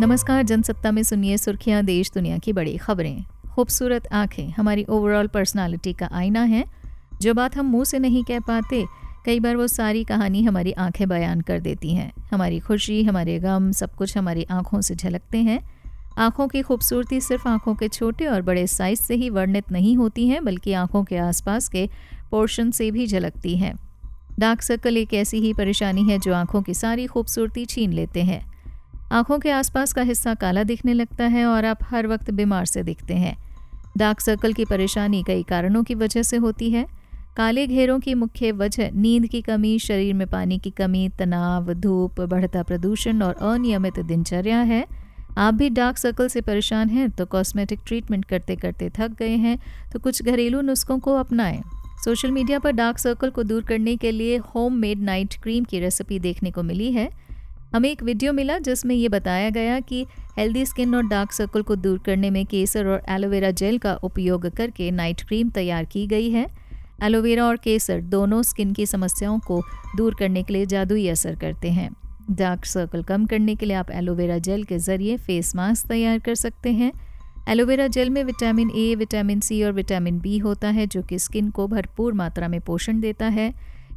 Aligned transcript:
नमस्कार, 0.00 0.42
जनसत्ता 0.42 0.90
में 0.90 1.02
सुनिए 1.02 1.36
सुर्खियाँ, 1.36 1.82
देश 1.82 2.10
दुनिया 2.14 2.38
की 2.38 2.52
बड़ी 2.52 2.76
खबरें। 2.76 3.24
खूबसूरत 3.54 4.08
आँखें, 4.12 4.48
हमारी 4.48 4.84
ओवरऑल 4.84 5.26
पर्सनालिटी 5.26 5.92
का 5.92 6.08
आईना 6.12 6.42
है। 6.42 6.64
जो 7.22 7.34
बात 7.34 7.56
हम 7.56 7.66
मुँह 7.66 7.84
से 7.84 7.98
नहीं 7.98 8.24
कह 8.24 8.40
पाते, 8.40 8.84
कई 9.26 9.40
बार 9.40 9.56
वो 9.56 9.66
सारी 9.66 10.04
कहानी 10.04 10.42
हमारी 10.42 10.72
आँखें 10.72 11.08
बयान 11.08 11.40
कर 11.40 11.60
देती 11.60 11.94
हैं। 11.94 12.12
हमारी 12.30 12.58
खुशी, 12.58 13.04
हमारे 13.04 13.38
गम, 13.38 13.72
सब 13.72 13.94
कुछ 13.94 14.18
हमारी 14.18 14.46
आँखों 14.50 14.80
से 14.80 14.94
झलकते 14.94 15.38
हैं। 15.38 15.60
आँखों 16.18 16.48
की 16.48 16.62
खूबसूरती 16.62 17.20
सिर्फ़ 17.20 17.48
आँखों 17.48 17.74
के 17.74 17.88
छोटे 17.88 18.26
और 18.26 18.42
बड़े 18.42 18.66
साइज़ 18.66 19.00
से 19.00 19.14
ही 19.14 19.30
वर्णित 19.30 19.72
नहीं 19.72 19.96
होती 19.96 20.28
हैं, 20.28 20.44
बल्कि 20.44 20.72
आँखों 20.72 21.04
के 21.04 21.16
आसपास 21.16 21.68
के 21.68 21.90
पोर्शन 22.30 22.70
से 22.70 22.90
भी 22.90 23.06
झलकती 23.06 23.56
हैं। 23.56 23.74
डार्क 24.38 24.62
सर्कल 24.62 24.96
एक 24.96 25.14
ऐसी 25.14 25.38
ही 25.38 25.54
परेशानी 25.54 26.02
है 26.02 26.18
जो 26.18 26.34
आँखों 26.34 26.62
की 26.62 26.74
सारी 26.74 27.06
खूबसूरती 27.06 27.66
छीन 27.66 27.92
लेते 27.92 28.22
हैं। 28.22 28.51
आँखों 29.12 29.38
के 29.38 29.50
आसपास 29.50 29.92
का 29.92 30.02
हिस्सा 30.02 30.32
काला 30.34 30.62
दिखने 30.62 30.92
लगता 30.94 31.24
है 31.24 31.44
और 31.46 31.64
आप 31.64 31.78
हर 31.84 32.06
वक्त 32.06 32.30
बीमार 32.30 32.66
से 32.66 32.82
दिखते 32.82 33.14
हैं। 33.14 33.36
डार्क 33.98 34.20
सर्कल 34.20 34.52
की 34.52 34.64
परेशानी 34.64 35.22
कई 35.22 35.42
कारणों 35.42 35.82
की 35.82 35.94
वजह 35.94 36.22
से 36.22 36.36
होती 36.36 36.70
है। 36.70 36.84
काले 37.36 37.66
घेरों 37.66 37.98
की 38.00 38.14
मुख्य 38.14 38.52
वजह 38.52 38.90
नींद 38.92 39.26
की 39.26 39.40
कमी, 39.40 39.78
शरीर 39.78 40.14
में 40.14 40.26
पानी 40.26 40.58
की 40.58 40.70
कमी, 40.70 41.08
तनाव, 41.08 41.72
धूप, 41.74 42.20
बढ़ता 42.20 42.62
प्रदूषण 42.62 43.22
और 43.22 43.34
अनियमित 43.44 43.98
दिनचर्या 44.00 44.60
है। 44.60 44.84
आप 45.38 45.54
भी 45.54 45.68
डार्क 45.70 45.98
सर्कल 45.98 46.28
से 46.28 46.40
परेशान 46.40 46.88
हैं 46.88 47.08
तो 47.10 47.26
कॉस्मेटिक 47.26 47.80
ट्रीटमेंट 47.86 48.24
करते 48.24 48.56
करते 48.56 48.90
थक 48.90 49.16
गए 49.18 49.36
हैं 49.36 49.58
तो 49.92 49.98
कुछ 49.98 50.22
घरेलू 50.22 50.60
नुस्खों 50.60 50.98
को 50.98 51.16
अपनाएँ। 51.16 51.62
सोशल 52.04 52.30
मीडिया 52.30 52.58
पर 52.58 52.72
डार्क 52.72 52.98
सर्कल 52.98 53.30
को 53.30 53.42
दूर 53.42 53.62
करने 53.62 53.96
के 53.96 54.10
लिए 54.12 54.36
होम 54.46 54.74
मेड 54.74 55.02
नाइट 55.02 55.34
क्रीम 55.42 55.64
की 55.64 55.80
रेसिपी 55.80 56.18
देखने 56.18 56.50
को 56.50 56.62
मिली 56.62 56.92
है। 56.92 57.08
हमें 57.74 57.88
एक 57.90 58.02
वीडियो 58.02 58.32
मिला 58.32 58.58
जिसमें 58.58 58.94
ये 58.94 59.08
बताया 59.08 59.50
गया 59.50 59.78
कि 59.80 60.04
हेल्दी 60.38 60.64
स्किन 60.66 60.94
और 60.94 61.06
डार्क 61.08 61.32
सर्कल 61.32 61.62
को 61.62 61.76
दूर 61.76 61.98
करने 61.98 62.30
में 62.30 62.44
केसर 62.46 62.86
और 62.86 63.02
एलोवेरा 63.08 63.50
जेल 63.50 63.78
का 63.78 63.94
उपयोग 64.04 64.46
करके 64.48 64.90
नाइट 64.90 65.22
क्रीम 65.22 65.50
तैयार 65.50 65.84
की 65.84 66.06
गई 66.06 66.30
है। 66.30 66.46
एलोवेरा 67.02 67.44
और 67.44 67.56
केसर 67.56 68.00
दोनों 68.00 68.42
स्किन 68.42 68.72
की 68.72 68.86
समस्याओं 68.86 69.38
को 69.38 69.62
दूर 69.96 70.14
करने 70.14 70.42
के 70.42 70.52
लिए 70.52 70.66
जादुई 70.66 71.08
असर 71.08 71.36
करते 71.36 71.70
हैं। 71.70 71.90
डार्क 72.30 72.64
सर्कल 72.64 73.02
कम 73.02 73.24
करने 73.26 73.54
के 73.54 73.66
लिए 73.66 73.76
आप 73.76 73.90
एलोवेरा 73.90 74.38
जेल 74.38 74.64
के 74.64 74.78
ज़रिए 74.78 75.16
फेस 75.16 75.54
मास्क 75.56 75.88
तैयार 75.88 76.18
कर 76.18 76.34
सकते 76.34 76.72
हैं। 76.72 76.92
एलोवेरा 77.48 77.86
जेल 77.86 78.10
में 78.10 78.22
विटामिन 78.24 78.70
ए 78.70 78.94
विटामिन 78.94 79.40
सी 79.40 79.62
और 79.62 79.72
विटामिन 79.72 80.18
बी 80.18 80.38
होता 80.38 80.68
है 80.68 80.86
जो 80.86 81.02
कि 81.02 81.18
स्किन 81.18 81.50
को 81.50 81.66
भरपूर 81.68 82.12
मात्रा 82.12 82.48
में 82.48 82.60
पोषण 82.60 83.00
देता 83.00 83.26
है। 83.28 83.52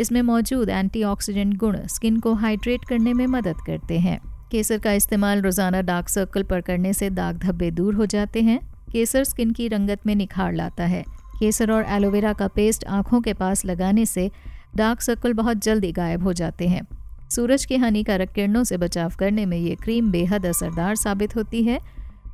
इसमें 0.00 0.20
मौजूद 0.22 0.68
एंटीऑक्सीडेंट 0.68 1.56
गुण 1.56 1.76
स्किन 1.86 2.18
को 2.20 2.34
हाइड्रेट 2.34 2.84
करने 2.84 3.12
में 3.14 3.26
मदद 3.26 3.56
करते 3.66 3.98
हैं। 3.98 4.18
केसर 4.50 4.78
का 4.78 4.92
इस्तेमाल 4.92 5.40
रोज़ाना 5.42 5.80
डार्क 5.82 6.08
सर्कल 6.08 6.42
पर 6.42 6.60
करने 6.60 6.92
से 6.92 7.10
दाग 7.10 7.38
धब्बे 7.38 7.70
दूर 7.70 7.94
हो 7.94 8.06
जाते 8.06 8.42
हैं। 8.42 8.58
केसर 8.92 9.24
स्किन 9.24 9.50
की 9.50 9.68
रंगत 9.68 10.06
में 10.06 10.14
निखार 10.14 10.52
लाता 10.52 10.84
है। 10.84 11.04
केसर 11.40 11.72
और 11.72 11.84
एलोवेरा 11.88 12.32
का 12.32 12.48
पेस्ट 12.48 12.84
आँखों 12.86 13.20
के 13.20 13.32
पास 13.34 13.64
लगाने 13.64 14.06
से 14.06 14.30
डार्क 14.76 15.00
सर्कल 15.00 15.32
बहुत 15.32 15.62
जल्दी 15.64 15.92
गायब 15.92 16.22
हो 16.22 16.32
जाते 16.32 16.68
हैं। 16.68 16.82
सूरज 17.30 17.64
की 17.64 17.76
हानिकारक 17.76 18.32
किरणों 18.32 18.64
से 18.64 18.76
बचाव 18.76 19.12
करने 19.18 19.46
में 19.46 19.56
ये 19.58 19.74
क्रीम 19.74 20.10
बेहद 20.10 20.46
असरदार 20.46 20.96
साबित 20.96 21.36
होती 21.36 21.62
है। 21.62 21.78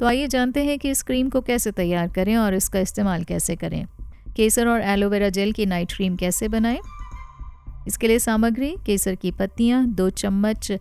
तो 0.00 0.06
आइए 0.06 0.26
जानते 0.26 0.64
हैं 0.64 0.78
कि 0.78 0.90
इस 0.90 1.02
क्रीम 1.02 1.28
को 1.28 1.40
कैसे 1.40 1.70
तैयार 1.72 2.08
करें 2.08 2.36
और 2.36 2.54
इसका 2.54 2.80
इस्तेमाल 2.80 3.24
कैसे 3.24 3.56
करें। 3.56 3.84
केसर 4.36 4.68
और 4.68 4.80
एलोवेरा 4.80 5.28
जेल 5.28 5.52
की 5.52 5.66
नाइट 5.66 5.92
क्रीम 5.92 6.16
कैसे 6.16 6.48
बनाएँ? 6.48 6.78
इसके 7.86 8.08
लिए 8.08 8.18
सामग्री, 8.18 8.74
केसर 8.86 9.14
की 9.14 9.30
पत्तियाँ, 9.30 9.86
दो 9.86 10.10
चम्मच 10.10 10.72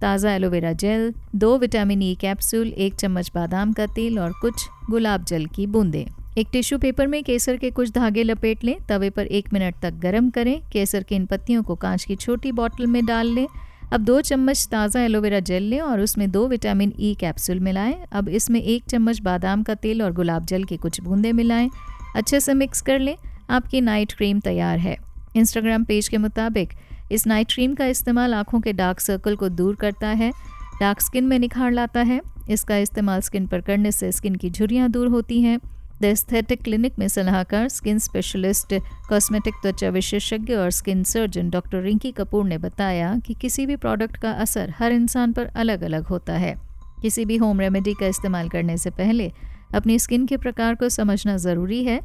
ताज़ा 0.00 0.34
एलोवेरा 0.34 0.72
जेल, 0.72 1.12
दो 1.34 1.56
विटामिन 1.58 2.02
ई 2.02 2.14
कैप्सूल, 2.14 2.68
एक 2.68 2.94
चम्मच 2.94 3.30
बादाम 3.34 3.72
का 3.72 3.86
तेल 3.86 4.18
और 4.18 4.32
कुछ 4.32 4.68
गुलाब 4.90 5.24
जल 5.24 5.46
की 5.46 5.66
बूंदें। 5.66 6.06
एक 6.38 6.48
टिश्यू 6.52 6.78
पेपर 6.78 7.06
में 7.06 7.22
केसर 7.24 7.56
के 7.56 7.70
कुछ 7.70 7.90
धागे 7.90 8.22
लपेट 8.22 8.64
लें। 8.64 8.76
तवे 8.88 9.10
पर 9.10 9.26
एक 9.26 9.52
मिनट 9.52 9.74
तक 9.82 9.94
गर्म 9.94 10.28
करें। 10.30 10.60
केसर 10.72 11.02
की 11.02 11.14
इन 11.14 11.24
पत्तियों 11.26 11.62
को 11.62 11.74
कांच 11.74 12.04
की 12.04 12.16
छोटी 12.16 12.52
बॉटल 12.52 12.86
में 12.86 13.04
डाल 13.06 13.26
लें। 13.26 13.46
अब 13.92 14.00
दो 14.00 14.20
चम्मच 14.20 14.66
ताज़ा 14.70 15.02
एलोवेरा 15.02 15.40
जेल 15.40 15.62
लें 15.62 15.80
और 15.80 16.00
उसमें 16.00 16.30
दो 16.30 16.46
विटामिन 16.48 16.92
ई 17.00 17.14
कैप्सूल 17.14 17.60
मिलाएँ। 17.60 17.96
अब 18.12 18.28
इसमें 18.28 18.60
एक 18.62 18.84
चम्मच 18.84 19.20
बादाम 19.20 19.62
का 19.62 19.74
तेल 19.74 20.02
और 20.02 20.12
गुलाब 20.12 20.46
जल 20.46 20.64
की 20.64 20.76
कुछ 20.76 21.00
बूंदें 21.00 21.32
मिलाएँ। 21.32 21.70
अच्छे 22.16 22.40
से 22.40 22.54
मिक्स 22.54 22.80
कर 22.82 22.98
लें। 22.98 23.16
आपकी 23.50 23.80
नाइट 23.80 24.12
क्रीम 24.12 24.40
तैयार 24.40 24.78
है। 24.78 25.05
इंस्टाग्राम 25.36 25.84
पेज 25.84 26.08
के 26.08 26.18
मुताबिक, 26.18 26.68
इस 27.12 27.26
नाइट 27.26 27.52
क्रीम 27.52 27.74
का 27.74 27.86
इस्तेमाल 27.86 28.34
आँखों 28.34 28.60
के 28.60 28.72
डार्क 28.72 29.00
सर्कल 29.00 29.36
को 29.36 29.48
दूर 29.48 29.74
करता 29.74 30.08
है। 30.08 30.32
डार्क 30.80 31.00
स्किन 31.00 31.24
में 31.24 31.38
निखार 31.38 31.72
लाता 31.72 32.00
है। 32.00 32.20
इसका 32.50 32.76
इस्तेमाल 32.76 33.20
स्किन 33.20 33.46
पर 33.46 33.60
करने 33.60 33.92
से 33.92 34.12
स्किन 34.12 34.34
की 34.34 34.50
झुरियाँ 34.50 34.88
दूर 34.90 35.08
होती 35.08 35.40
हैं। 35.42 35.58
द 36.02 36.04
एस्थेटिक 36.04 36.62
क्लिनिक 36.62 36.98
में 36.98 37.08
सलाहकार 37.08 37.68
स्किन 37.68 37.98
स्पेशलिस्ट 37.98 38.74
कॉस्मेटिक 39.08 39.54
त्वचा 39.62 39.88
विशेषज्ञ 39.88 40.54
और 40.54 40.70
skin 40.70 41.02
surgeon 41.04 41.50
doctor 41.50 41.82
Rinki 41.82 42.10
Kapoor 42.12 42.44
ने 42.44 42.58
बताया 42.58 43.16
कि 43.26 43.34
किसी 43.34 43.66
भी 43.66 43.76
प्रोडक्ट 43.76 44.16
का 44.16 44.30
असर 44.30 44.72
हर 44.78 44.92
इंसान 44.92 45.32
पर 45.32 45.46
अलग 45.46 45.82
अलग 45.82 46.06
होता 46.06 46.32
है। 46.32 46.54
किसी 47.02 47.24
भी 47.24 47.36
होम 47.36 47.60
रेमेडी 47.60 47.94
का 47.94 48.06
इस्तेमाल 48.06 48.48
करने 48.48 48.76
से 48.76 48.90
पहले 48.90 49.32
अपनी 49.74 49.98
स्किन 49.98 50.26
के 50.26 50.36
प्रकार 50.36 50.74
को 50.74 50.88
समझना 50.88 51.36
ज़रूरी 51.36 51.84
है। 51.84 52.00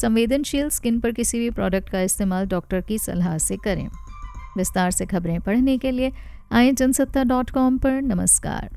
संवेदनशील 0.00 0.68
स्किन 0.78 0.98
पर 1.00 1.12
किसी 1.12 1.38
भी 1.38 1.50
प्रोडक्ट 1.60 1.90
का 1.90 2.02
इस्तेमाल 2.02 2.46
डॉक्टर 2.56 2.80
की 2.88 2.98
सलाह 2.98 3.36
से 3.46 3.56
करें 3.64 3.88
विस्तार 4.56 4.90
से 4.90 5.06
खबरें 5.06 5.40
पढ़ने 5.46 5.78
के 5.78 5.90
लिए 5.90 6.12
आए 6.52 6.70
जनसत्ता 6.82 7.24
डॉट 7.32 7.50
कॉम 7.50 7.78
पर 7.78 8.00
नमस्कार 8.02 8.68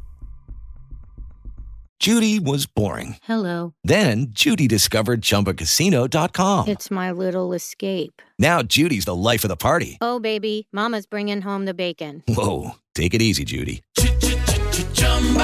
Judy 1.99 2.37
was 2.37 2.65
boring. 2.65 3.15
Hello. 3.23 3.73
Then 3.89 4.25
Judy 4.31 4.67
discovered 4.67 5.21
ChumbaCasino.com. 5.21 6.67
It's 6.67 6.91
my 6.91 7.11
little 7.11 7.53
escape. 7.53 8.21
Now 8.37 8.61
Judy's 8.61 9.05
the 9.05 9.15
life 9.15 9.45
of 9.45 9.53
the 9.53 9.55
party. 9.55 9.97
Oh, 10.01 10.19
baby, 10.19 10.67
Mama's 10.73 11.05
bringing 11.05 11.43
home 11.43 11.63
the 11.65 11.73
bacon. 11.73 12.21
Whoa, 12.27 12.71
take 12.93 13.13
it 13.13 13.21
easy, 13.21 13.45
Judy. 13.45 13.81